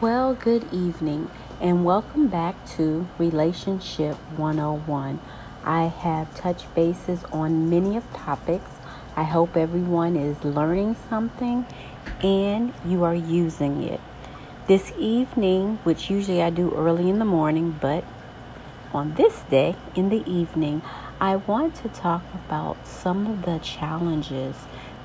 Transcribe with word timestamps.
Well, 0.00 0.34
good 0.34 0.72
evening, 0.72 1.28
and 1.60 1.84
welcome 1.84 2.28
back 2.28 2.54
to 2.76 3.08
Relationship 3.18 4.14
101. 4.36 5.18
I 5.64 5.86
have 5.86 6.32
touched 6.36 6.72
bases 6.72 7.24
on 7.32 7.68
many 7.68 7.96
of 7.96 8.04
topics. 8.12 8.70
I 9.16 9.24
hope 9.24 9.56
everyone 9.56 10.14
is 10.14 10.44
learning 10.44 10.94
something 11.10 11.66
and 12.22 12.72
you 12.86 13.02
are 13.02 13.14
using 13.16 13.82
it. 13.82 14.00
This 14.68 14.92
evening, 14.96 15.80
which 15.82 16.08
usually 16.08 16.44
I 16.44 16.50
do 16.50 16.72
early 16.76 17.10
in 17.10 17.18
the 17.18 17.24
morning, 17.24 17.76
but 17.80 18.04
on 18.94 19.14
this 19.14 19.40
day 19.50 19.74
in 19.96 20.10
the 20.10 20.24
evening, 20.30 20.80
I 21.20 21.34
want 21.34 21.74
to 21.74 21.88
talk 21.88 22.22
about 22.34 22.86
some 22.86 23.26
of 23.26 23.42
the 23.42 23.58
challenges 23.58 24.54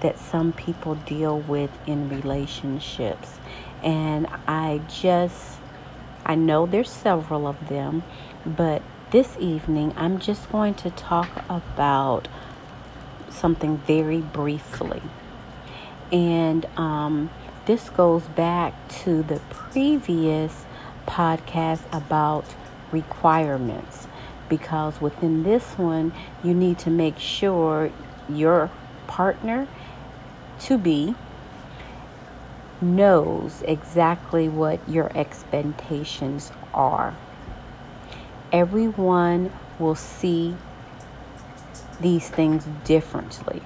that 0.01 0.19
some 0.19 0.53
people 0.53 0.93
deal 0.93 1.39
with 1.39 1.71
in 1.87 2.09
relationships. 2.09 3.39
And 3.83 4.27
I 4.47 4.81
just, 4.87 5.57
I 6.25 6.35
know 6.35 6.65
there's 6.65 6.89
several 6.89 7.47
of 7.47 7.67
them, 7.67 8.03
but 8.45 8.81
this 9.11 9.35
evening 9.39 9.93
I'm 9.97 10.19
just 10.19 10.51
going 10.51 10.73
to 10.75 10.89
talk 10.91 11.29
about 11.49 12.27
something 13.29 13.77
very 13.79 14.21
briefly. 14.21 15.01
And 16.11 16.65
um, 16.77 17.29
this 17.65 17.89
goes 17.89 18.23
back 18.23 18.73
to 19.03 19.23
the 19.23 19.39
previous 19.49 20.65
podcast 21.05 21.81
about 21.91 22.45
requirements 22.91 24.07
because 24.49 25.01
within 25.01 25.43
this 25.43 25.63
one, 25.77 26.13
you 26.43 26.53
need 26.53 26.77
to 26.79 26.89
make 26.89 27.17
sure 27.17 27.91
your 28.29 28.69
partner 29.07 29.67
to 30.59 30.77
be 30.77 31.15
knows 32.83 33.63
exactly 33.63 34.49
what 34.49 34.87
your 34.87 35.15
expectations 35.17 36.51
are. 36.73 37.15
Everyone 38.51 39.51
will 39.79 39.95
see 39.95 40.55
these 41.99 42.29
things 42.29 42.67
differently. 42.83 43.61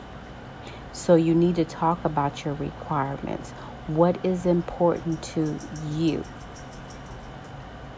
So 0.94 1.16
you 1.16 1.36
need 1.36 1.56
to 1.56 1.66
talk 1.66 2.04
about 2.06 2.46
your 2.46 2.54
requirements. 2.56 3.52
What 3.88 4.26
is 4.26 4.46
important 4.46 5.22
to 5.36 5.60
you, 5.92 6.24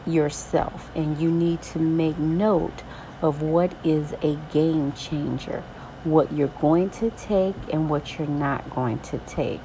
yourself, 0.06 0.92
and 0.96 1.20
you 1.20 1.32
need 1.32 1.62
to 1.64 1.80
make 1.80 2.18
note 2.18 2.84
of 3.22 3.42
what 3.42 3.74
is 3.84 4.14
a 4.22 4.38
game 4.52 4.92
changer, 4.94 5.64
what 6.04 6.32
you're 6.32 6.48
going 6.48 6.90
to 6.92 7.10
take 7.12 7.56
and 7.72 7.90
what 7.90 8.18
you're 8.18 8.28
not 8.28 8.70
going 8.70 9.00
to 9.00 9.18
take. 9.20 9.62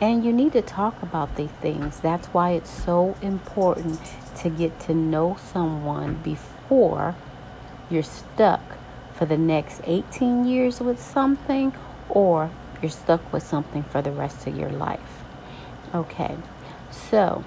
And 0.00 0.24
you 0.24 0.32
need 0.32 0.52
to 0.52 0.62
talk 0.62 1.02
about 1.02 1.36
these 1.36 1.50
things. 1.62 2.00
That's 2.00 2.26
why 2.28 2.50
it's 2.50 2.70
so 2.70 3.16
important 3.22 4.00
to 4.38 4.50
get 4.50 4.80
to 4.80 4.94
know 4.94 5.36
someone 5.52 6.14
before 6.16 7.14
you're 7.88 8.02
stuck 8.02 8.60
for 9.14 9.24
the 9.24 9.38
next 9.38 9.80
18 9.84 10.44
years 10.44 10.80
with 10.80 11.00
something 11.00 11.72
or 12.08 12.50
you're 12.82 12.90
stuck 12.90 13.32
with 13.32 13.42
something 13.42 13.84
for 13.84 14.02
the 14.02 14.10
rest 14.10 14.46
of 14.46 14.56
your 14.56 14.70
life. 14.70 15.22
Okay, 15.94 16.36
so 16.90 17.44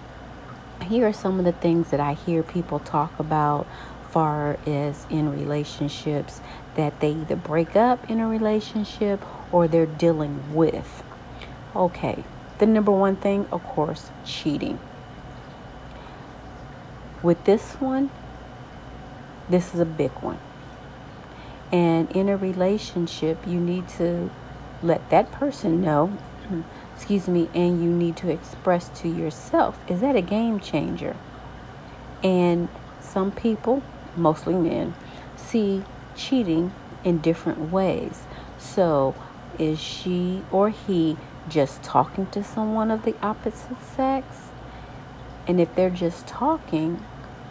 here 0.84 1.08
are 1.08 1.14
some 1.14 1.40
of 1.40 1.46
the 1.46 1.52
things 1.52 1.90
that 1.92 2.00
I 2.00 2.14
hear 2.14 2.44
people 2.44 2.80
talk 2.80 3.20
about 3.20 3.68
far 4.10 4.58
as 4.66 5.06
in 5.10 5.30
relationships 5.30 6.40
that 6.76 7.00
they 7.02 7.12
either 7.12 7.36
break 7.36 7.76
up 7.76 8.10
in 8.10 8.20
a 8.22 8.28
relationship 8.28 9.22
or 9.52 9.68
they're 9.68 9.86
dealing 9.86 10.56
with. 10.56 11.04
Okay, 11.76 12.24
the 12.60 12.66
number 12.66 12.92
one 12.92 13.16
thing, 13.16 13.48
of 13.52 13.64
course, 13.64 14.10
cheating. 14.26 14.80
With 17.22 17.44
this 17.46 17.74
one, 17.76 18.10
this 19.50 19.74
is 19.74 19.80
a 19.80 19.86
big 19.86 20.12
one. 20.22 20.40
And 21.72 22.12
in 22.12 22.30
a 22.30 22.38
relationship, 22.38 23.46
you 23.46 23.60
need 23.60 23.88
to 23.90 24.30
let 24.82 25.10
that 25.10 25.32
person 25.32 25.82
know, 25.82 26.18
excuse 26.96 27.28
me, 27.28 27.50
and 27.54 27.84
you 27.84 27.90
need 27.90 28.16
to 28.18 28.30
express 28.30 28.90
to 29.02 29.08
yourself 29.08 29.80
is 29.88 30.02
that 30.02 30.16
a 30.16 30.22
game 30.22 30.60
changer? 30.60 31.16
And 32.24 32.70
some 33.02 33.32
people, 33.32 33.84
mostly 34.16 34.54
men, 34.54 34.96
see 35.36 35.84
cheating 36.16 36.74
in 37.04 37.20
different 37.20 37.72
ways. 37.72 38.24
So, 38.58 39.16
is 39.60 39.80
she 39.80 40.44
or 40.52 40.70
he 40.70 41.18
just 41.50 41.84
talking 41.84 42.28
to 42.28 42.44
someone 42.44 42.92
of 42.92 43.04
the 43.04 43.16
opposite 43.22 43.82
sex? 43.96 44.26
And 45.48 45.62
if 45.62 45.74
they're 45.76 45.90
just 45.90 46.28
talking, 46.28 46.96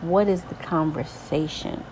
what 0.01 0.29
is 0.29 0.43
the 0.45 0.55
conversation? 0.55 1.83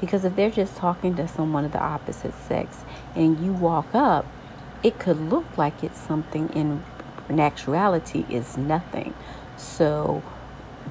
Because 0.00 0.24
if 0.24 0.34
they're 0.34 0.50
just 0.50 0.76
talking 0.76 1.14
to 1.16 1.28
someone 1.28 1.64
of 1.64 1.72
the 1.72 1.80
opposite 1.80 2.34
sex 2.34 2.84
and 3.14 3.38
you 3.44 3.52
walk 3.52 3.94
up, 3.94 4.26
it 4.82 4.98
could 4.98 5.30
look 5.30 5.56
like 5.56 5.84
it's 5.84 6.00
something 6.00 6.48
in, 6.50 6.82
in 7.28 7.38
actuality 7.38 8.26
is 8.28 8.56
nothing. 8.56 9.14
So 9.56 10.22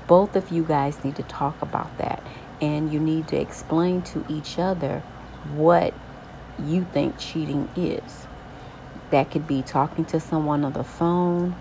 both 0.07 0.35
of 0.37 0.49
you 0.49 0.63
guys 0.63 1.03
need 1.03 1.17
to 1.17 1.23
talk 1.23 1.61
about 1.61 1.97
that 1.97 2.23
and 2.61 2.93
you 2.93 2.99
need 2.99 3.27
to 3.29 3.37
explain 3.37 4.01
to 4.03 4.23
each 4.29 4.57
other 4.59 5.03
what 5.55 5.93
you 6.59 6.85
think 6.93 7.17
cheating 7.17 7.67
is. 7.75 8.27
That 9.11 9.29
could 9.29 9.47
be 9.47 9.61
talking 9.61 10.05
to 10.05 10.19
someone 10.19 10.63
on 10.63 10.73
the 10.73 10.83
phone, 10.83 11.55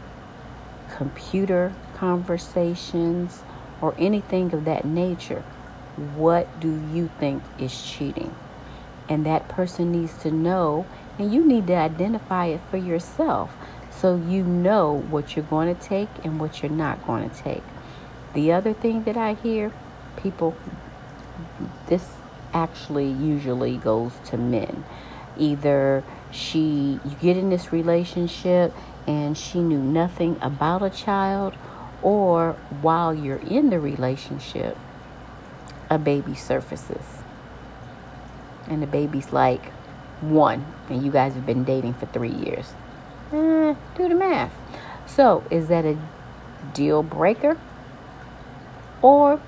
computer 0.96 1.72
conversations, 1.94 3.42
or 3.80 3.94
anything 3.98 4.54
of 4.54 4.64
that 4.64 4.84
nature. 4.84 5.42
What 6.14 6.60
do 6.60 6.68
you 6.92 7.10
think 7.18 7.42
is 7.58 7.82
cheating? 7.82 8.34
And 9.08 9.26
that 9.26 9.48
person 9.48 9.90
needs 9.90 10.16
to 10.22 10.30
know, 10.30 10.86
and 11.18 11.32
you 11.34 11.44
need 11.44 11.66
to 11.66 11.74
identify 11.74 12.46
it 12.46 12.60
for 12.70 12.76
yourself 12.76 13.52
so 13.90 14.16
you 14.16 14.42
know 14.44 15.04
what 15.10 15.34
you're 15.34 15.44
going 15.44 15.74
to 15.74 15.80
take 15.80 16.08
and 16.24 16.40
what 16.40 16.62
you're 16.62 16.70
not 16.70 17.04
going 17.06 17.28
to 17.28 17.36
take. 17.36 17.62
The 18.34 18.52
other 18.52 18.72
thing 18.72 19.02
that 19.04 19.16
I 19.16 19.34
hear 19.34 19.72
people, 20.16 20.56
this 21.88 22.12
actually 22.54 23.10
usually 23.10 23.76
goes 23.76 24.12
to 24.26 24.36
men. 24.36 24.84
Either 25.40 26.04
she 26.30 27.00
you 27.04 27.16
get 27.20 27.36
in 27.36 27.50
this 27.50 27.72
relationship 27.72 28.72
and 29.06 29.36
she 29.36 29.58
knew 29.60 29.78
nothing 29.78 30.36
about 30.40 30.82
a 30.82 30.90
child 30.90 31.54
or 32.02 32.52
while 32.82 33.12
you're 33.14 33.36
in 33.36 33.70
the 33.70 33.80
relationship 33.80 34.76
a 35.90 35.98
baby 35.98 36.34
surfaces. 36.34 37.04
And 38.68 38.80
the 38.80 38.86
baby's 38.86 39.32
like 39.32 39.72
one 40.20 40.64
and 40.88 41.02
you 41.02 41.10
guys 41.10 41.34
have 41.34 41.46
been 41.46 41.64
dating 41.64 41.94
for 41.94 42.06
three 42.06 42.30
years. 42.30 42.72
Eh, 43.32 43.74
do 43.96 44.08
the 44.08 44.14
math. 44.14 44.52
So 45.06 45.42
is 45.50 45.68
that 45.68 45.84
a 45.84 45.98
deal 46.74 47.02
breaker? 47.02 47.58
Or 49.02 49.40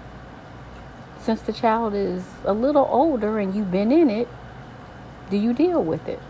since 1.20 1.42
the 1.42 1.52
child 1.52 1.94
is 1.94 2.24
a 2.44 2.52
little 2.52 2.88
older 2.90 3.38
and 3.38 3.54
you've 3.54 3.70
been 3.70 3.92
in 3.92 4.10
it 4.10 4.26
do 5.30 5.36
you 5.36 5.52
deal 5.52 5.82
with 5.82 6.08
it 6.08 6.20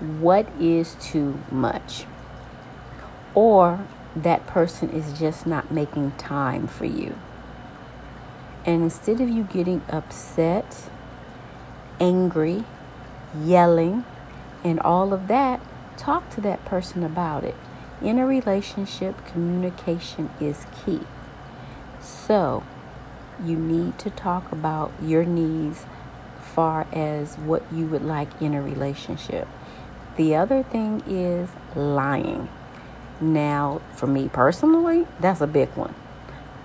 what 0.00 0.48
is 0.60 0.96
too 1.00 1.40
much. 1.50 2.04
Or 3.34 3.84
that 4.16 4.46
person 4.46 4.90
is 4.90 5.18
just 5.18 5.46
not 5.46 5.70
making 5.70 6.12
time 6.12 6.66
for 6.66 6.84
you. 6.84 7.16
And 8.64 8.82
instead 8.82 9.20
of 9.20 9.28
you 9.28 9.44
getting 9.44 9.82
upset, 9.88 10.90
angry, 12.00 12.64
yelling, 13.42 14.04
and 14.64 14.80
all 14.80 15.12
of 15.12 15.28
that, 15.28 15.60
talk 15.96 16.28
to 16.30 16.40
that 16.42 16.64
person 16.64 17.02
about 17.02 17.44
it. 17.44 17.56
In 18.02 18.18
a 18.18 18.26
relationship, 18.26 19.24
communication 19.26 20.30
is 20.40 20.66
key. 20.84 21.00
So, 22.00 22.62
you 23.44 23.56
need 23.56 23.98
to 24.00 24.10
talk 24.10 24.50
about 24.52 24.92
your 25.02 25.24
needs 25.24 25.86
far 26.58 26.88
as 26.92 27.38
what 27.38 27.62
you 27.72 27.86
would 27.86 28.02
like 28.02 28.42
in 28.42 28.52
a 28.52 28.60
relationship. 28.60 29.46
The 30.16 30.34
other 30.34 30.64
thing 30.64 31.00
is 31.06 31.48
lying. 31.76 32.48
Now, 33.20 33.80
for 33.94 34.08
me 34.08 34.28
personally, 34.28 35.06
that's 35.20 35.40
a 35.40 35.46
big 35.46 35.68
one. 35.76 35.94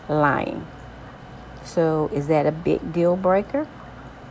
Lying. 0.10 0.66
So, 1.64 2.10
is 2.12 2.26
that 2.26 2.48
a 2.48 2.52
big 2.52 2.92
deal 2.92 3.16
breaker? 3.16 3.68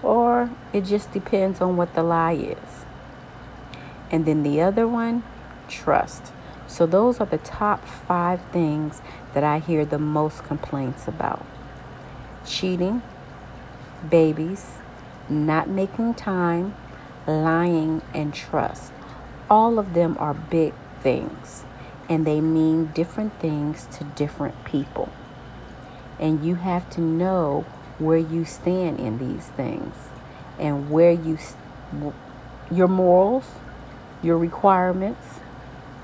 Or 0.02 0.50
it 0.72 0.80
just 0.80 1.12
depends 1.12 1.60
on 1.60 1.76
what 1.76 1.94
the 1.94 2.02
lie 2.02 2.32
is. 2.32 2.84
And 4.10 4.26
then 4.26 4.42
the 4.42 4.62
other 4.62 4.88
one, 4.88 5.22
trust. 5.68 6.32
So, 6.66 6.86
those 6.86 7.20
are 7.20 7.26
the 7.26 7.38
top 7.38 7.86
five 7.86 8.40
things 8.50 9.00
that 9.32 9.44
I 9.44 9.60
hear 9.60 9.84
the 9.84 10.00
most 10.00 10.42
complaints 10.42 11.06
about 11.06 11.46
cheating, 12.44 13.00
babies, 14.10 14.81
not 15.32 15.68
making 15.68 16.14
time, 16.14 16.74
lying, 17.26 18.02
and 18.14 18.32
trust 18.32 18.92
all 19.52 19.78
of 19.78 19.92
them 19.92 20.16
are 20.18 20.32
big 20.32 20.72
things 21.02 21.64
and 22.08 22.26
they 22.26 22.40
mean 22.40 22.86
different 22.94 23.38
things 23.38 23.86
to 23.92 24.02
different 24.16 24.64
people. 24.64 25.12
And 26.18 26.42
you 26.42 26.54
have 26.54 26.88
to 26.90 27.02
know 27.02 27.66
where 27.98 28.16
you 28.16 28.46
stand 28.46 28.98
in 28.98 29.18
these 29.18 29.48
things 29.48 29.94
and 30.58 30.90
where 30.90 31.12
you 31.12 31.38
your 32.70 32.88
morals, 32.88 33.44
your 34.22 34.38
requirements. 34.38 35.40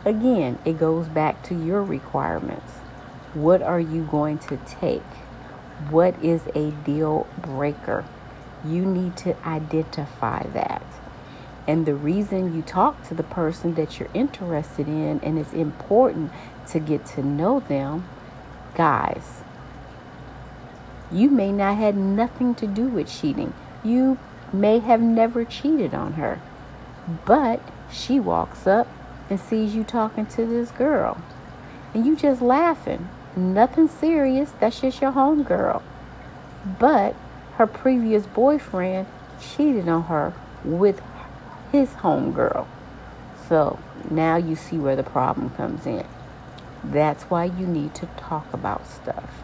Again, 0.05 0.59
it 0.67 0.79
goes 0.79 1.09
back 1.09 1.43
to 1.45 1.55
your 1.55 1.83
requirements. 1.83 2.71
What 3.33 3.63
are 3.63 3.81
you 3.81 4.03
going 4.11 4.41
to 4.41 4.59
take? 4.67 5.01
What 5.89 6.23
is 6.23 6.43
a 6.55 6.71
deal 6.85 7.27
breaker? 7.41 8.05
You 8.65 8.85
need 8.85 9.17
to 9.19 9.37
identify 9.47 10.43
that. 10.49 10.83
And 11.67 11.85
the 11.85 11.95
reason 11.95 12.55
you 12.57 12.63
talk 12.63 13.07
to 13.09 13.15
the 13.15 13.23
person 13.23 13.75
that 13.75 13.99
you're 13.99 14.09
interested 14.15 14.89
in, 14.89 15.21
and 15.23 15.39
it's 15.39 15.53
important 15.53 16.33
to 16.69 16.81
get 16.81 17.05
to 17.07 17.23
know 17.23 17.61
them, 17.61 18.09
guys, 18.75 19.43
you 21.13 21.31
may 21.31 21.53
not 21.53 21.77
have 21.77 21.95
nothing 21.95 22.55
to 22.57 22.67
do 22.67 22.89
with 22.89 23.09
cheating. 23.11 23.53
You 23.85 24.19
may 24.53 24.79
have 24.79 25.01
never 25.01 25.45
cheated 25.45 25.95
on 25.95 26.15
her. 26.15 26.41
But 27.25 27.61
she 27.91 28.19
walks 28.21 28.67
up 28.67 28.89
and 29.31 29.39
sees 29.39 29.75
you 29.75 29.85
talking 29.85 30.27
to 30.27 30.47
this 30.47 30.71
girl. 30.71 31.23
And 31.95 32.07
you 32.07 32.17
just 32.17 32.43
laughing. 32.43 33.09
Nothing 33.37 33.89
serious. 33.89 34.53
That's 34.59 34.81
just 34.81 35.01
your 35.01 35.13
home 35.13 35.43
girl. 35.43 35.83
But 36.79 37.15
her 37.59 37.67
previous 37.67 38.25
boyfriend 38.25 39.05
cheated 39.41 39.89
on 39.89 40.05
her 40.05 40.33
with 40.65 41.03
his 41.73 41.89
homegirl. 41.91 42.67
So 43.49 43.81
now 44.09 44.37
you 44.37 44.55
see 44.55 44.77
where 44.79 44.95
the 44.95 45.03
problem 45.03 45.51
comes 45.51 45.85
in. 45.85 46.07
That's 46.85 47.25
why 47.25 47.47
you 47.47 47.67
need 47.67 47.97
to 47.97 48.07
talk 48.17 48.53
about 48.53 48.87
stuff. 48.87 49.43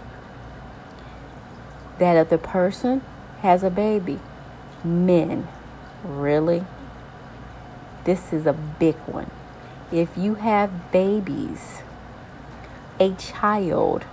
That 1.99 2.17
other 2.17 2.39
person 2.39 3.03
has 3.41 3.65
a 3.65 3.71
baby. 3.71 4.21
Men, 4.85 5.49
really? 6.05 6.65
This 8.05 8.33
is 8.33 8.47
a 8.47 8.53
big 8.53 8.95
one. 9.07 9.31
If 9.91 10.17
you 10.17 10.37
have 10.37 10.93
babies, 10.93 11.83
a 13.01 13.13
child, 13.15 14.05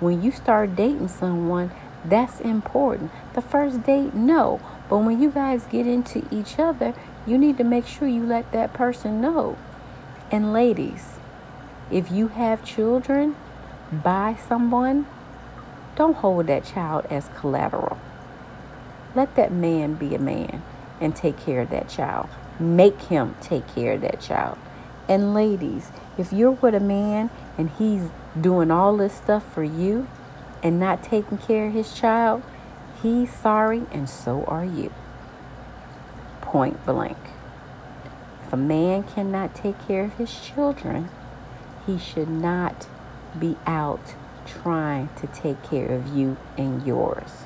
when 0.00 0.20
you 0.20 0.32
start 0.32 0.74
dating 0.74 1.08
someone, 1.08 1.70
that's 2.08 2.40
important. 2.40 3.10
The 3.34 3.42
first 3.42 3.82
date, 3.82 4.14
no. 4.14 4.60
But 4.88 4.98
when 4.98 5.20
you 5.20 5.30
guys 5.30 5.66
get 5.66 5.86
into 5.86 6.26
each 6.30 6.58
other, 6.58 6.94
you 7.26 7.36
need 7.36 7.58
to 7.58 7.64
make 7.64 7.86
sure 7.86 8.06
you 8.06 8.24
let 8.24 8.52
that 8.52 8.72
person 8.72 9.20
know. 9.20 9.58
And 10.30 10.52
ladies, 10.52 11.04
if 11.90 12.10
you 12.10 12.28
have 12.28 12.64
children 12.64 13.36
by 13.90 14.36
someone, 14.48 15.06
don't 15.96 16.16
hold 16.16 16.46
that 16.46 16.64
child 16.64 17.06
as 17.10 17.28
collateral. 17.36 17.98
Let 19.14 19.34
that 19.36 19.52
man 19.52 19.94
be 19.94 20.14
a 20.14 20.18
man 20.18 20.62
and 21.00 21.16
take 21.16 21.38
care 21.38 21.62
of 21.62 21.70
that 21.70 21.88
child. 21.88 22.28
Make 22.60 23.00
him 23.02 23.34
take 23.40 23.66
care 23.74 23.94
of 23.94 24.02
that 24.02 24.20
child. 24.20 24.58
And 25.08 25.34
ladies, 25.34 25.90
if 26.18 26.32
you're 26.32 26.52
with 26.52 26.74
a 26.74 26.80
man 26.80 27.30
and 27.56 27.70
he's 27.70 28.08
doing 28.40 28.70
all 28.70 28.96
this 28.96 29.14
stuff 29.14 29.52
for 29.52 29.62
you 29.62 30.06
and 30.62 30.80
not 30.80 31.02
taking 31.02 31.38
care 31.38 31.66
of 31.66 31.72
his 31.72 31.92
child, 31.92 32.42
he's 33.02 33.32
sorry 33.32 33.82
and 33.92 34.08
so 34.08 34.44
are 34.44 34.64
you. 34.64 34.92
Point 36.40 36.84
blank. 36.86 37.18
If 38.46 38.52
a 38.52 38.56
man 38.56 39.02
cannot 39.02 39.54
take 39.54 39.86
care 39.86 40.04
of 40.04 40.14
his 40.14 40.32
children, 40.40 41.08
he 41.86 41.98
should 41.98 42.28
not 42.28 42.86
be 43.38 43.56
out 43.66 44.14
trying 44.46 45.08
to 45.16 45.26
take 45.28 45.62
care 45.62 45.88
of 45.88 46.16
you 46.16 46.36
and 46.56 46.86
yours. 46.86 47.44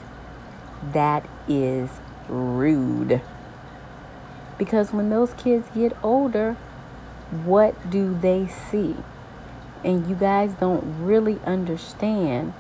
That 0.93 1.29
is 1.49 1.91
rude. 2.29 3.21
Because 4.59 4.93
when 4.93 5.09
those 5.09 5.33
kids 5.35 5.69
get 5.75 5.97
older, 6.03 6.55
what 7.45 7.91
do 7.91 8.19
they 8.21 8.49
see? 8.71 8.97
And 9.83 10.07
you 10.07 10.15
guys 10.15 10.53
don't 10.55 11.03
really 11.03 11.41
understand 11.47 12.53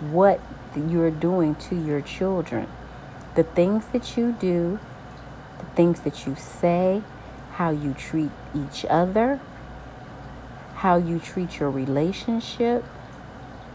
what 0.00 0.40
you're 0.76 1.10
doing 1.10 1.54
to 1.56 1.74
your 1.74 2.00
children. 2.00 2.68
The 3.34 3.42
things 3.42 3.86
that 3.92 4.16
you 4.16 4.32
do, 4.32 4.78
the 5.58 5.66
things 5.76 6.00
that 6.00 6.26
you 6.26 6.36
say, 6.36 7.02
how 7.52 7.70
you 7.70 7.94
treat 7.94 8.30
each 8.54 8.84
other, 8.88 9.40
how 10.76 10.96
you 10.96 11.18
treat 11.18 11.58
your 11.58 11.70
relationship, 11.70 12.84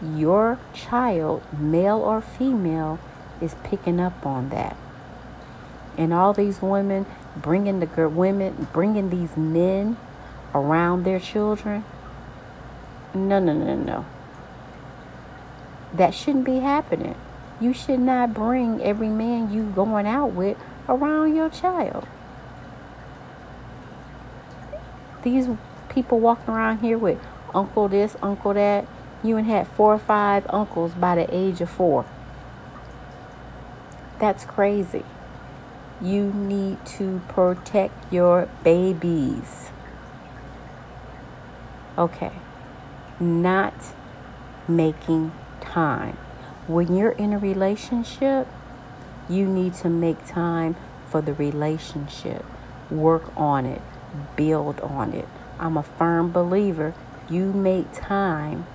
your 0.02 0.58
child, 0.72 1.42
male 1.58 1.98
or 1.98 2.20
female, 2.20 2.98
is 3.40 3.54
picking 3.62 4.00
up 4.00 4.24
on 4.24 4.48
that. 4.50 4.76
And 5.96 6.12
all 6.12 6.32
these 6.32 6.60
women 6.62 7.06
bringing 7.36 7.80
the 7.80 7.86
girl, 7.86 8.08
women, 8.08 8.68
bringing 8.72 9.10
these 9.10 9.36
men 9.36 9.96
around 10.54 11.04
their 11.04 11.20
children. 11.20 11.84
No, 13.12 13.38
no, 13.38 13.52
no, 13.52 13.76
no. 13.76 14.06
That 15.94 16.12
shouldn't 16.12 16.44
be 16.44 16.58
happening. 16.58 17.14
You 17.60 17.72
should 17.72 18.00
not 18.00 18.34
bring 18.34 18.82
every 18.82 19.08
man 19.08 19.52
you 19.52 19.62
going 19.62 20.06
out 20.06 20.32
with 20.32 20.58
around 20.88 21.36
your 21.36 21.48
child. 21.48 22.06
These 25.22 25.48
people 25.88 26.18
walking 26.18 26.52
around 26.52 26.80
here 26.80 26.98
with 26.98 27.18
uncle 27.54 27.88
this, 27.88 28.16
uncle 28.22 28.54
that. 28.54 28.86
You 29.22 29.38
and 29.38 29.46
had 29.46 29.66
four 29.68 29.94
or 29.94 29.98
five 29.98 30.44
uncles 30.50 30.92
by 30.92 31.14
the 31.14 31.34
age 31.34 31.62
of 31.62 31.70
four. 31.70 32.04
That's 34.18 34.44
crazy. 34.44 35.04
You 36.02 36.30
need 36.30 36.84
to 36.98 37.22
protect 37.28 38.12
your 38.12 38.50
babies. 38.62 39.70
Okay. 41.96 42.32
Not 43.18 43.72
making 44.68 45.32
time. 45.64 46.16
When 46.66 46.94
you're 46.96 47.12
in 47.12 47.32
a 47.32 47.38
relationship, 47.38 48.46
you 49.28 49.46
need 49.46 49.74
to 49.74 49.88
make 49.88 50.26
time 50.26 50.76
for 51.08 51.20
the 51.20 51.34
relationship. 51.34 52.44
Work 52.90 53.36
on 53.36 53.66
it. 53.66 53.82
Build 54.36 54.80
on 54.80 55.12
it. 55.12 55.28
I'm 55.58 55.76
a 55.76 55.82
firm 55.82 56.30
believer 56.30 56.94
you 57.28 57.52
make 57.52 57.86
time 57.92 58.66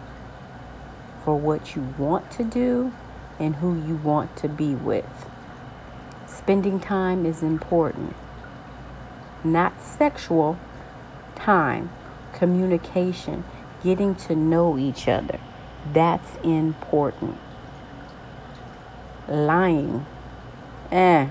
for 1.23 1.35
what 1.35 1.75
you 1.75 1.93
want 1.97 2.31
to 2.31 2.43
do 2.43 2.91
and 3.37 3.55
who 3.57 3.75
you 3.87 3.95
want 3.95 4.35
to 4.37 4.49
be 4.49 4.73
with. 4.73 5.05
Spending 6.25 6.79
time 6.79 7.25
is 7.25 7.43
important. 7.43 8.15
Not 9.43 9.81
sexual, 9.81 10.57
time, 11.35 11.91
communication, 12.33 13.43
getting 13.83 14.15
to 14.15 14.35
know 14.35 14.77
each 14.77 15.07
other. 15.07 15.39
That's 15.93 16.35
important. 16.43 17.37
Lying. 19.27 20.05
Eh. 20.91 21.29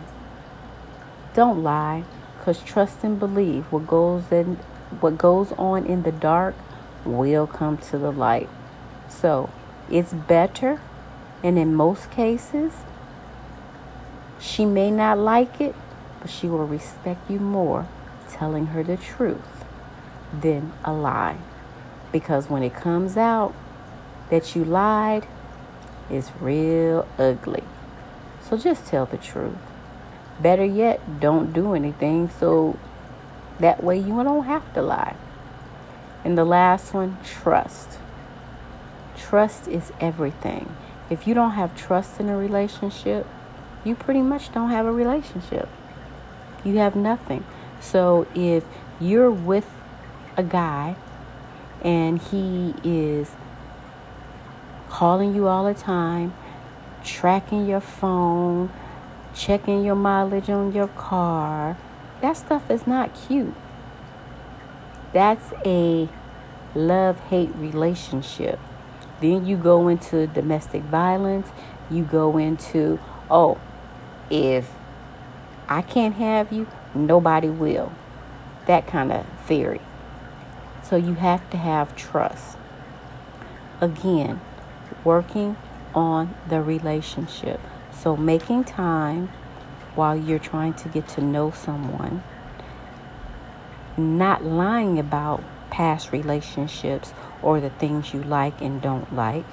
Don't 1.34 1.62
lie, 1.62 2.04
because 2.38 2.60
trust 2.62 3.04
and 3.04 3.18
believe 3.18 3.64
what 3.70 3.86
goes 3.86 4.32
in 4.32 4.56
what 5.00 5.18
goes 5.18 5.52
on 5.52 5.84
in 5.84 6.02
the 6.02 6.12
dark 6.12 6.54
will 7.04 7.46
come 7.46 7.76
to 7.76 7.98
the 7.98 8.10
light. 8.10 8.48
So 9.08 9.50
it's 9.90 10.12
better, 10.12 10.80
and 11.44 11.58
in 11.58 11.74
most 11.74 12.10
cases, 12.10 12.72
she 14.40 14.64
may 14.64 14.90
not 14.90 15.18
like 15.18 15.60
it, 15.60 15.74
but 16.20 16.30
she 16.30 16.46
will 16.46 16.66
respect 16.66 17.30
you 17.30 17.38
more 17.38 17.86
telling 18.30 18.66
her 18.66 18.82
the 18.82 18.96
truth 18.96 19.64
than 20.32 20.72
a 20.84 20.92
lie. 20.92 21.36
Because 22.10 22.48
when 22.48 22.62
it 22.62 22.74
comes 22.74 23.16
out 23.16 23.54
that 24.30 24.54
you 24.54 24.64
lied, 24.64 25.26
is 26.10 26.30
real 26.40 27.06
ugly. 27.18 27.64
So 28.40 28.56
just 28.56 28.86
tell 28.86 29.06
the 29.06 29.18
truth. 29.18 29.56
Better 30.40 30.64
yet, 30.64 31.20
don't 31.20 31.52
do 31.52 31.74
anything 31.74 32.30
so 32.30 32.78
that 33.58 33.82
way 33.82 33.98
you 33.98 34.22
don't 34.22 34.44
have 34.44 34.72
to 34.74 34.82
lie. 34.82 35.16
And 36.24 36.38
the 36.38 36.44
last 36.44 36.94
one, 36.94 37.18
trust. 37.24 37.98
Trust 39.16 39.68
is 39.68 39.92
everything. 40.00 40.74
If 41.10 41.26
you 41.26 41.34
don't 41.34 41.52
have 41.52 41.76
trust 41.76 42.20
in 42.20 42.28
a 42.28 42.36
relationship, 42.36 43.26
you 43.84 43.94
pretty 43.94 44.22
much 44.22 44.52
don't 44.52 44.70
have 44.70 44.86
a 44.86 44.92
relationship. 44.92 45.68
You 46.64 46.76
have 46.78 46.94
nothing. 46.94 47.44
So 47.80 48.26
if 48.34 48.64
you're 49.00 49.30
with 49.30 49.68
a 50.36 50.42
guy 50.42 50.96
and 51.82 52.20
he 52.20 52.74
is 52.84 53.30
calling 54.98 55.32
you 55.32 55.46
all 55.46 55.64
the 55.64 55.80
time, 55.80 56.34
tracking 57.04 57.68
your 57.68 57.80
phone, 57.80 58.68
checking 59.32 59.84
your 59.84 59.94
mileage 59.94 60.50
on 60.50 60.72
your 60.72 60.88
car, 60.88 61.76
that 62.20 62.36
stuff 62.36 62.68
is 62.68 62.84
not 62.84 63.08
cute. 63.14 63.54
That's 65.12 65.52
a 65.64 66.08
love 66.74 67.20
hate 67.30 67.54
relationship. 67.54 68.58
Then 69.20 69.46
you 69.46 69.56
go 69.56 69.86
into 69.86 70.26
domestic 70.26 70.82
violence. 70.82 71.46
You 71.88 72.02
go 72.02 72.36
into, 72.36 72.98
oh, 73.30 73.60
if 74.30 74.68
I 75.68 75.82
can't 75.82 76.16
have 76.16 76.52
you, 76.52 76.66
nobody 76.92 77.48
will. 77.48 77.92
That 78.66 78.88
kind 78.88 79.12
of 79.12 79.24
theory. 79.46 79.80
So 80.82 80.96
you 80.96 81.14
have 81.14 81.48
to 81.50 81.56
have 81.56 81.94
trust. 81.94 82.58
Again, 83.80 84.40
working 85.04 85.56
on 85.94 86.34
the 86.48 86.60
relationship. 86.62 87.60
So 87.92 88.16
making 88.16 88.64
time 88.64 89.28
while 89.94 90.16
you're 90.16 90.38
trying 90.38 90.74
to 90.74 90.88
get 90.88 91.08
to 91.08 91.20
know 91.20 91.50
someone, 91.50 92.22
not 93.96 94.44
lying 94.44 94.98
about 94.98 95.42
past 95.70 96.12
relationships 96.12 97.12
or 97.42 97.60
the 97.60 97.70
things 97.70 98.14
you 98.14 98.22
like 98.22 98.60
and 98.60 98.80
don't 98.80 99.14
like, 99.14 99.46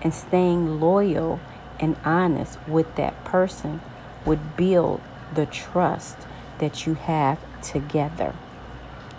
and 0.00 0.12
staying 0.14 0.80
loyal 0.80 1.40
and 1.78 1.96
honest 2.04 2.58
with 2.66 2.94
that 2.96 3.24
person 3.24 3.80
would 4.24 4.56
build 4.56 5.00
the 5.34 5.46
trust 5.46 6.16
that 6.58 6.86
you 6.86 6.94
have 6.94 7.38
together 7.62 8.34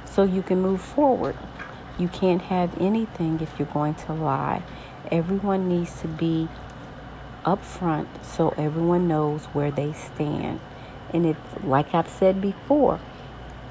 so 0.05 0.23
you 0.23 0.41
can 0.41 0.61
move 0.61 0.81
forward. 0.81 1.35
You 1.97 2.07
can't 2.07 2.41
have 2.43 2.79
anything 2.81 3.39
if 3.41 3.57
you're 3.57 3.67
going 3.67 3.95
to 3.95 4.13
lie. 4.13 4.63
Everyone 5.11 5.67
needs 5.67 6.01
to 6.01 6.07
be 6.07 6.47
upfront 7.45 8.07
so 8.23 8.53
everyone 8.57 9.07
knows 9.07 9.45
where 9.45 9.71
they 9.71 9.93
stand. 9.93 10.59
And 11.11 11.25
if, 11.25 11.37
like 11.63 11.93
I've 11.93 12.09
said 12.09 12.41
before, 12.41 12.99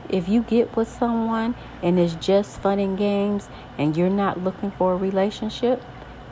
if 0.09 0.29
you 0.29 0.43
get 0.43 0.77
with 0.77 0.89
someone 0.89 1.55
and 1.83 1.99
it's 1.99 2.15
just 2.17 2.61
fun 2.61 2.79
and 2.79 2.99
games 2.99 3.49
and 3.79 3.97
you're 3.97 4.11
not 4.11 4.45
looking 4.45 4.71
for 4.73 4.93
a 4.93 4.97
relationship, 4.97 5.83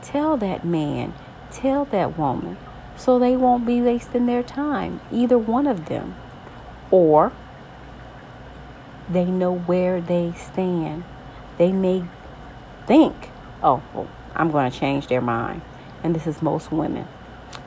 tell 0.01 0.37
that 0.37 0.63
man, 0.63 1.13
tell 1.51 1.85
that 1.85 2.17
woman, 2.17 2.57
so 2.95 3.17
they 3.17 3.35
won't 3.35 3.65
be 3.65 3.81
wasting 3.81 4.27
their 4.27 4.43
time, 4.43 5.01
either 5.11 5.37
one 5.37 5.67
of 5.67 5.87
them. 5.87 6.15
Or 6.91 7.31
they 9.09 9.25
know 9.25 9.57
where 9.57 9.99
they 9.99 10.33
stand. 10.33 11.03
They 11.57 11.71
may 11.71 12.03
think, 12.85 13.29
oh, 13.63 13.81
well, 13.93 14.07
I'm 14.35 14.51
going 14.51 14.71
to 14.71 14.77
change 14.77 15.07
their 15.07 15.21
mind. 15.21 15.61
And 16.03 16.15
this 16.15 16.27
is 16.27 16.41
most 16.41 16.71
women. 16.71 17.07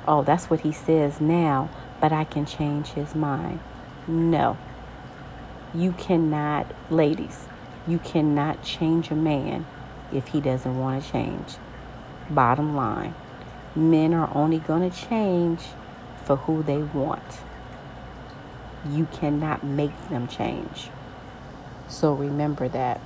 Oh, 0.07 0.23
that's 0.23 0.51
what 0.51 0.61
he 0.61 0.73
says 0.73 1.21
now, 1.21 1.71
but 2.01 2.13
I 2.13 2.25
can 2.25 2.47
change 2.47 2.89
his 2.89 3.15
mind. 3.15 3.61
No. 4.07 4.59
You 5.75 5.93
cannot, 5.93 6.73
ladies, 6.91 7.47
you 7.87 7.99
cannot 7.99 8.63
change 8.63 9.11
a 9.11 9.15
man 9.15 9.67
if 10.13 10.29
he 10.29 10.41
doesn't 10.41 10.79
want 10.79 11.05
to 11.05 11.11
change. 11.11 11.57
Bottom 12.31 12.75
line 12.75 13.15
men 13.77 14.15
are 14.15 14.31
only 14.35 14.59
going 14.59 14.89
to 14.89 14.97
change 14.97 15.61
for 16.25 16.37
who 16.37 16.63
they 16.63 16.79
want. 16.79 17.23
You 18.89 19.07
cannot 19.07 19.65
make 19.65 20.09
them 20.11 20.29
change. 20.29 20.89
So 21.89 22.13
remember 22.13 22.69
that. 22.69 23.01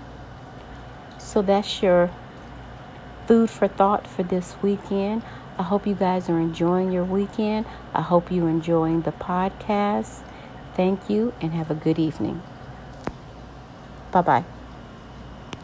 So 1.18 1.42
that's 1.42 1.82
your 1.82 2.10
food 3.28 3.50
for 3.50 3.68
thought 3.68 4.06
for 4.06 4.22
this 4.22 4.56
weekend. 4.62 5.22
I 5.58 5.62
hope 5.62 5.86
you 5.86 5.94
guys 5.94 6.30
are 6.30 6.40
enjoying 6.40 6.90
your 6.90 7.04
weekend. 7.04 7.66
I 7.92 8.00
hope 8.00 8.32
you're 8.32 8.48
enjoying 8.48 9.02
the 9.02 9.12
podcast. 9.12 10.22
Thank 10.74 11.10
you 11.10 11.34
and 11.42 11.52
have 11.52 11.70
a 11.70 11.74
good 11.74 11.98
evening. 11.98 12.40
Bye 14.10 14.22
bye. 14.22 14.57